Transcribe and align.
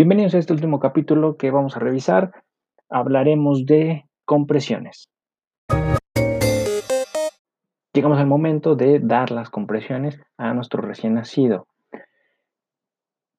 Bienvenidos 0.00 0.34
a 0.34 0.38
este 0.38 0.54
último 0.54 0.80
capítulo 0.80 1.36
que 1.36 1.50
vamos 1.50 1.76
a 1.76 1.78
revisar. 1.78 2.32
Hablaremos 2.88 3.66
de 3.66 4.06
compresiones. 4.24 5.10
Llegamos 7.92 8.18
al 8.18 8.26
momento 8.26 8.76
de 8.76 9.00
dar 9.00 9.30
las 9.30 9.50
compresiones 9.50 10.18
a 10.38 10.54
nuestro 10.54 10.80
recién 10.80 11.12
nacido. 11.12 11.66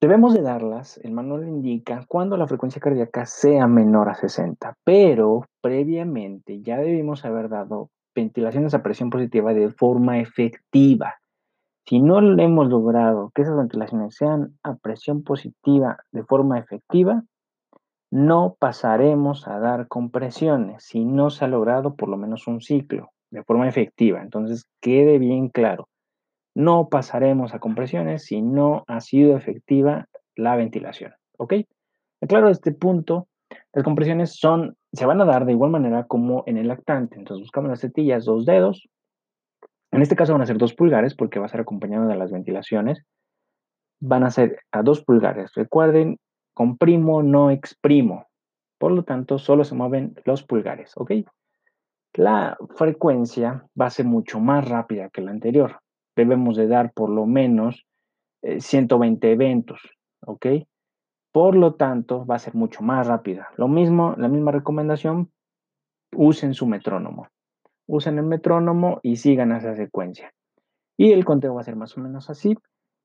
Debemos 0.00 0.34
de 0.34 0.42
darlas, 0.42 0.98
el 1.04 1.12
manual 1.12 1.46
indica, 1.46 2.04
cuando 2.08 2.36
la 2.36 2.48
frecuencia 2.48 2.82
cardíaca 2.82 3.24
sea 3.24 3.68
menor 3.68 4.08
a 4.08 4.14
60, 4.14 4.74
pero 4.82 5.44
previamente 5.60 6.60
ya 6.60 6.78
debimos 6.78 7.24
haber 7.24 7.50
dado 7.50 7.90
ventilaciones 8.16 8.74
a 8.74 8.82
presión 8.82 9.10
positiva 9.10 9.54
de 9.54 9.70
forma 9.70 10.18
efectiva. 10.18 11.20
Si 11.88 12.00
no 12.00 12.18
hemos 12.38 12.68
logrado 12.68 13.32
que 13.34 13.40
esas 13.40 13.56
ventilaciones 13.56 14.14
sean 14.14 14.58
a 14.62 14.74
presión 14.74 15.22
positiva 15.22 16.04
de 16.12 16.22
forma 16.22 16.58
efectiva, 16.58 17.24
no 18.10 18.58
pasaremos 18.58 19.48
a 19.48 19.58
dar 19.58 19.88
compresiones 19.88 20.84
si 20.84 21.06
no 21.06 21.30
se 21.30 21.46
ha 21.46 21.48
logrado 21.48 21.96
por 21.96 22.10
lo 22.10 22.18
menos 22.18 22.46
un 22.46 22.60
ciclo 22.60 23.12
de 23.30 23.42
forma 23.42 23.66
efectiva. 23.66 24.20
Entonces, 24.20 24.66
quede 24.82 25.18
bien 25.18 25.48
claro. 25.48 25.88
No 26.54 26.90
pasaremos 26.90 27.54
a 27.54 27.58
compresiones 27.58 28.22
si 28.26 28.42
no 28.42 28.84
ha 28.86 29.00
sido 29.00 29.34
efectiva 29.34 30.08
la 30.36 30.56
ventilación. 30.56 31.14
¿Ok? 31.38 31.54
Claro, 32.28 32.50
este 32.50 32.72
punto, 32.72 33.28
las 33.72 33.82
compresiones 33.82 34.36
son, 34.36 34.76
se 34.92 35.06
van 35.06 35.22
a 35.22 35.24
dar 35.24 35.46
de 35.46 35.52
igual 35.52 35.70
manera 35.70 36.04
como 36.04 36.42
en 36.44 36.58
el 36.58 36.68
lactante. 36.68 37.16
Entonces 37.16 37.44
buscamos 37.44 37.70
las 37.70 37.80
tetillas, 37.80 38.26
dos 38.26 38.44
dedos. 38.44 38.90
En 39.90 40.02
este 40.02 40.16
caso 40.16 40.32
van 40.32 40.42
a 40.42 40.46
ser 40.46 40.58
dos 40.58 40.74
pulgares 40.74 41.14
porque 41.14 41.38
va 41.38 41.46
a 41.46 41.48
ser 41.48 41.60
acompañado 41.60 42.06
de 42.08 42.16
las 42.16 42.30
ventilaciones. 42.30 43.04
Van 44.00 44.22
a 44.22 44.30
ser 44.30 44.60
a 44.70 44.82
dos 44.82 45.02
pulgares. 45.04 45.52
Recuerden, 45.54 46.18
comprimo, 46.54 47.22
no 47.22 47.50
exprimo. 47.50 48.26
Por 48.78 48.92
lo 48.92 49.02
tanto, 49.04 49.38
solo 49.38 49.64
se 49.64 49.74
mueven 49.74 50.14
los 50.24 50.42
pulgares. 50.42 50.92
¿Ok? 50.96 51.12
La 52.14 52.56
frecuencia 52.76 53.66
va 53.80 53.86
a 53.86 53.90
ser 53.90 54.06
mucho 54.06 54.40
más 54.40 54.68
rápida 54.68 55.10
que 55.10 55.20
la 55.20 55.30
anterior 55.30 55.80
debemos 56.18 56.56
de 56.56 56.66
dar 56.66 56.92
por 56.92 57.10
lo 57.10 57.26
menos 57.26 57.86
120 58.42 59.26
eh, 59.26 59.32
eventos, 59.32 59.80
¿ok? 60.26 60.46
Por 61.32 61.54
lo 61.54 61.74
tanto, 61.74 62.26
va 62.26 62.34
a 62.34 62.40
ser 62.40 62.54
mucho 62.54 62.82
más 62.82 63.06
rápida. 63.06 63.50
Lo 63.56 63.68
mismo, 63.68 64.14
la 64.18 64.28
misma 64.28 64.50
recomendación, 64.50 65.30
usen 66.12 66.54
su 66.54 66.66
metrónomo. 66.66 67.28
Usen 67.88 68.18
el 68.18 68.24
metrónomo 68.24 69.00
y 69.02 69.16
sigan 69.16 69.50
esa 69.50 69.74
secuencia. 69.74 70.32
Y 70.96 71.12
el 71.12 71.24
conteo 71.24 71.54
va 71.54 71.62
a 71.62 71.64
ser 71.64 71.74
más 71.74 71.96
o 71.96 72.00
menos 72.00 72.30
así. 72.30 72.56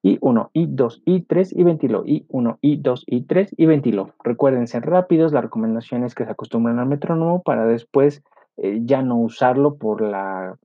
Y 0.03 0.20
1, 0.22 0.52
y 0.53 0.67
2, 0.67 1.02
y 1.06 1.22
3, 1.22 1.53
y 1.53 1.64
ventilo. 1.64 2.03
Y 2.06 2.25
1, 2.28 2.59
y 2.62 2.78
2, 2.78 3.03
y 3.08 3.22
3, 3.23 3.56
y 3.58 3.66
ventilo. 3.66 4.14
Recuerden 4.23 4.67
ser 4.67 4.86
rápidos. 4.86 5.31
La 5.31 5.42
recomendación 5.42 6.03
es 6.03 6.14
que 6.14 6.25
se 6.25 6.31
acostumbren 6.31 6.78
al 6.78 6.88
metrónomo 6.88 7.42
para 7.42 7.66
después 7.66 8.22
eh, 8.58 8.81
ya 8.84 9.02
no 9.02 9.17
usarlo 9.17 9.78
por 9.78 10.02
la 10.02 10.58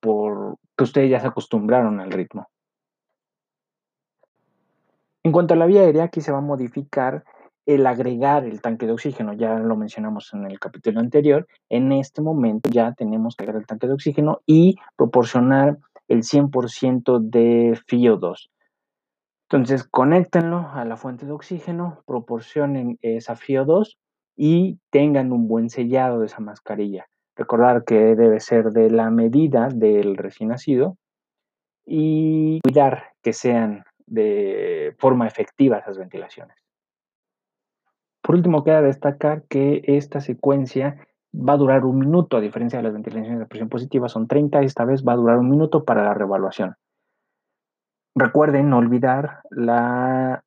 por 0.00 0.56
que 0.76 0.84
ustedes 0.84 1.10
ya 1.10 1.20
se 1.20 1.28
acostumbraron 1.28 2.00
al 2.00 2.10
ritmo. 2.10 2.48
En 5.22 5.32
cuanto 5.32 5.54
a 5.54 5.56
la 5.56 5.66
vía 5.66 5.82
aérea, 5.82 6.04
aquí 6.04 6.20
se 6.20 6.32
va 6.32 6.38
a 6.38 6.42
modificar 6.42 7.24
el 7.74 7.86
agregar 7.86 8.44
el 8.44 8.60
tanque 8.60 8.86
de 8.86 8.92
oxígeno, 8.92 9.32
ya 9.32 9.58
lo 9.58 9.76
mencionamos 9.76 10.32
en 10.34 10.46
el 10.46 10.58
capítulo 10.58 11.00
anterior, 11.00 11.46
en 11.68 11.92
este 11.92 12.22
momento 12.22 12.70
ya 12.70 12.92
tenemos 12.92 13.36
que 13.36 13.44
agregar 13.44 13.60
el 13.60 13.66
tanque 13.66 13.86
de 13.86 13.94
oxígeno 13.94 14.40
y 14.46 14.76
proporcionar 14.96 15.78
el 16.08 16.22
100% 16.22 17.20
de 17.20 17.78
FIO2. 17.88 18.50
Entonces, 19.48 19.84
conéctenlo 19.84 20.68
a 20.72 20.84
la 20.84 20.96
fuente 20.96 21.26
de 21.26 21.32
oxígeno, 21.32 22.02
proporcionen 22.06 22.98
esa 23.02 23.34
FIO2 23.34 23.96
y 24.36 24.78
tengan 24.90 25.32
un 25.32 25.48
buen 25.48 25.70
sellado 25.70 26.20
de 26.20 26.26
esa 26.26 26.40
mascarilla. 26.40 27.06
Recordar 27.36 27.84
que 27.84 28.16
debe 28.16 28.40
ser 28.40 28.70
de 28.70 28.90
la 28.90 29.10
medida 29.10 29.68
del 29.68 30.16
recién 30.16 30.50
nacido 30.50 30.96
y 31.84 32.60
cuidar 32.60 33.12
que 33.22 33.32
sean 33.32 33.84
de 34.06 34.94
forma 34.98 35.26
efectiva 35.26 35.78
esas 35.78 35.98
ventilaciones. 35.98 36.56
Por 38.30 38.36
último, 38.36 38.62
queda 38.62 38.80
destacar 38.80 39.42
que 39.48 39.82
esta 39.88 40.20
secuencia 40.20 41.04
va 41.34 41.54
a 41.54 41.56
durar 41.56 41.84
un 41.84 41.98
minuto, 41.98 42.36
a 42.36 42.40
diferencia 42.40 42.78
de 42.78 42.84
las 42.84 42.92
ventilaciones 42.92 43.40
de 43.40 43.46
presión 43.46 43.68
positiva, 43.68 44.08
son 44.08 44.28
30, 44.28 44.60
esta 44.60 44.84
vez 44.84 45.04
va 45.04 45.14
a 45.14 45.16
durar 45.16 45.38
un 45.40 45.50
minuto 45.50 45.84
para 45.84 46.04
la 46.04 46.14
revaluación. 46.14 46.76
Recuerden 48.14 48.70
no 48.70 48.78
olvidar 48.78 49.40
la, 49.50 50.44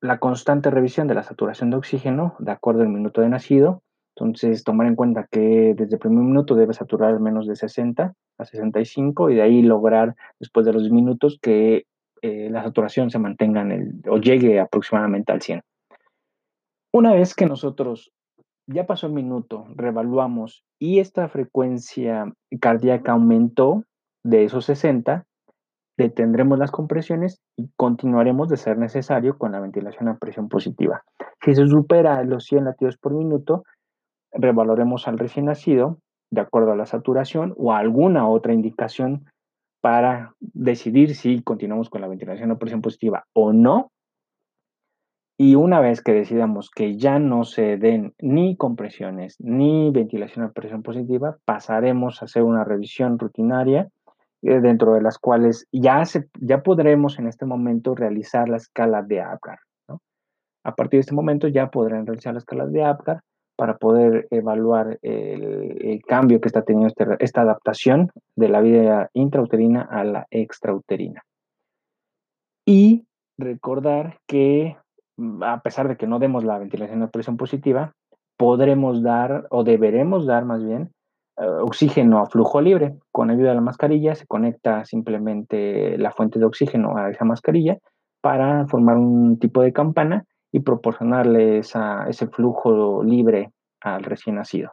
la 0.00 0.18
constante 0.20 0.70
revisión 0.70 1.08
de 1.08 1.14
la 1.14 1.24
saturación 1.24 1.70
de 1.70 1.78
oxígeno 1.78 2.36
de 2.38 2.52
acuerdo 2.52 2.82
al 2.82 2.88
minuto 2.88 3.20
de 3.20 3.30
nacido 3.30 3.82
entonces, 4.14 4.62
tomar 4.62 4.86
en 4.86 4.94
cuenta 4.94 5.26
que 5.28 5.74
desde 5.76 5.94
el 5.94 5.98
primer 5.98 6.22
minuto 6.22 6.54
debe 6.54 6.72
saturar 6.72 7.18
menos 7.18 7.48
de 7.48 7.56
60 7.56 8.14
a 8.38 8.44
65 8.44 9.30
y 9.30 9.34
de 9.34 9.42
ahí 9.42 9.62
lograr, 9.62 10.14
después 10.38 10.64
de 10.66 10.72
los 10.72 10.88
minutos, 10.88 11.40
que 11.42 11.86
eh, 12.22 12.48
la 12.48 12.62
saturación 12.62 13.10
se 13.10 13.18
mantenga 13.18 13.62
en 13.62 13.72
el, 13.72 14.02
o 14.08 14.18
llegue 14.18 14.60
aproximadamente 14.60 15.32
al 15.32 15.42
100. 15.42 15.62
Una 16.98 17.12
vez 17.12 17.36
que 17.36 17.46
nosotros 17.46 18.10
ya 18.66 18.84
pasó 18.84 19.06
el 19.06 19.12
minuto, 19.12 19.66
revaluamos 19.76 20.64
y 20.80 20.98
esta 20.98 21.28
frecuencia 21.28 22.34
cardíaca 22.60 23.12
aumentó 23.12 23.84
de 24.24 24.42
esos 24.42 24.64
60, 24.64 25.24
detendremos 25.96 26.58
las 26.58 26.72
compresiones 26.72 27.40
y 27.56 27.70
continuaremos 27.76 28.48
de 28.48 28.56
ser 28.56 28.78
necesario 28.78 29.38
con 29.38 29.52
la 29.52 29.60
ventilación 29.60 30.08
a 30.08 30.18
presión 30.18 30.48
positiva. 30.48 31.04
Si 31.44 31.54
se 31.54 31.68
supera 31.68 32.24
los 32.24 32.46
100 32.46 32.64
latidos 32.64 32.96
por 32.96 33.14
minuto, 33.14 33.62
revaloremos 34.32 35.06
al 35.06 35.20
recién 35.20 35.44
nacido 35.44 36.00
de 36.32 36.40
acuerdo 36.40 36.72
a 36.72 36.76
la 36.76 36.86
saturación 36.86 37.54
o 37.58 37.74
alguna 37.74 38.28
otra 38.28 38.54
indicación 38.54 39.26
para 39.80 40.34
decidir 40.40 41.14
si 41.14 41.44
continuamos 41.44 41.90
con 41.90 42.00
la 42.00 42.08
ventilación 42.08 42.50
a 42.50 42.58
presión 42.58 42.82
positiva 42.82 43.22
o 43.34 43.52
no. 43.52 43.92
Y 45.40 45.54
una 45.54 45.78
vez 45.78 46.02
que 46.02 46.12
decidamos 46.12 46.68
que 46.68 46.96
ya 46.96 47.20
no 47.20 47.44
se 47.44 47.76
den 47.76 48.12
ni 48.18 48.56
compresiones 48.56 49.36
ni 49.38 49.92
ventilación 49.92 50.44
a 50.44 50.50
presión 50.50 50.82
positiva, 50.82 51.38
pasaremos 51.44 52.20
a 52.20 52.24
hacer 52.24 52.42
una 52.42 52.64
revisión 52.64 53.20
rutinaria 53.20 53.88
eh, 54.42 54.60
dentro 54.60 54.94
de 54.94 55.00
las 55.00 55.16
cuales 55.16 55.68
ya, 55.70 56.02
ya 56.40 56.62
podremos 56.64 57.20
en 57.20 57.28
este 57.28 57.46
momento 57.46 57.94
realizar 57.94 58.48
la 58.48 58.56
escala 58.56 59.02
de 59.02 59.20
Apgar. 59.20 59.60
A 60.64 60.74
partir 60.74 60.98
de 60.98 61.02
este 61.02 61.14
momento 61.14 61.46
ya 61.46 61.70
podrán 61.70 62.04
realizar 62.04 62.32
la 62.34 62.40
escala 62.40 62.66
de 62.66 62.82
Apgar 62.82 63.20
para 63.54 63.76
poder 63.76 64.26
evaluar 64.32 64.98
el, 65.02 66.00
cambio 66.06 66.40
que 66.40 66.48
está 66.48 66.62
teniendo 66.62 66.88
este, 66.88 67.04
esta 67.20 67.42
adaptación 67.42 68.10
de 68.34 68.48
la 68.48 68.60
vida 68.60 69.08
intrauterina 69.12 69.82
a 69.82 70.02
la 70.02 70.26
extrauterina. 70.30 71.22
Y 72.66 73.06
recordar 73.38 74.18
que 74.26 74.76
a 75.42 75.60
pesar 75.60 75.88
de 75.88 75.96
que 75.96 76.06
no 76.06 76.18
demos 76.18 76.44
la 76.44 76.58
ventilación 76.58 77.00
de 77.00 77.08
presión 77.08 77.36
positiva, 77.36 77.94
podremos 78.36 79.02
dar 79.02 79.46
o 79.50 79.64
deberemos 79.64 80.26
dar 80.26 80.44
más 80.44 80.64
bien 80.64 80.92
eh, 81.36 81.44
oxígeno 81.44 82.20
a 82.20 82.26
flujo 82.26 82.60
libre. 82.60 82.96
Con 83.10 83.30
ayuda 83.30 83.50
de 83.50 83.54
la 83.56 83.60
mascarilla 83.60 84.14
se 84.14 84.26
conecta 84.26 84.84
simplemente 84.84 85.98
la 85.98 86.12
fuente 86.12 86.38
de 86.38 86.44
oxígeno 86.44 86.96
a 86.96 87.10
esa 87.10 87.24
mascarilla 87.24 87.78
para 88.20 88.66
formar 88.66 88.96
un 88.96 89.38
tipo 89.38 89.62
de 89.62 89.72
campana 89.72 90.24
y 90.50 90.60
proporcionarle 90.60 91.58
ese 91.58 92.26
flujo 92.28 93.02
libre 93.02 93.52
al 93.80 94.02
recién 94.02 94.36
nacido. 94.36 94.72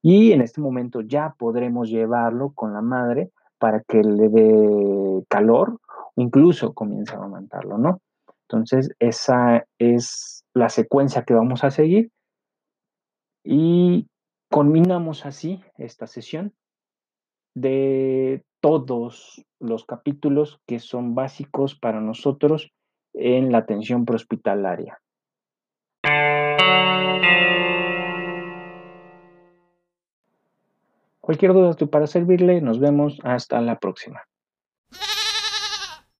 Y 0.00 0.32
en 0.32 0.42
este 0.42 0.60
momento 0.60 1.00
ya 1.00 1.34
podremos 1.36 1.90
llevarlo 1.90 2.52
con 2.54 2.72
la 2.72 2.82
madre 2.82 3.30
para 3.58 3.80
que 3.80 4.02
le 4.02 4.28
dé 4.28 5.24
calor 5.28 5.80
incluso 6.16 6.72
comience 6.72 7.14
a 7.14 7.18
amamantarlo, 7.18 7.78
¿no? 7.78 8.00
Entonces, 8.50 8.90
esa 8.98 9.66
es 9.78 10.42
la 10.54 10.70
secuencia 10.70 11.24
que 11.24 11.34
vamos 11.34 11.64
a 11.64 11.70
seguir 11.70 12.10
y 13.44 14.08
culminamos 14.50 15.26
así 15.26 15.62
esta 15.76 16.06
sesión 16.06 16.54
de 17.54 18.42
todos 18.60 19.44
los 19.60 19.84
capítulos 19.84 20.60
que 20.66 20.78
son 20.78 21.14
básicos 21.14 21.78
para 21.78 22.00
nosotros 22.00 22.72
en 23.12 23.52
la 23.52 23.58
atención 23.58 24.06
prehospitalaria. 24.06 24.98
Cualquier 31.20 31.52
duda 31.52 31.76
para 31.90 32.06
servirle. 32.06 32.62
Nos 32.62 32.80
vemos 32.80 33.18
hasta 33.22 33.60
la 33.60 33.78
próxima. 33.78 34.22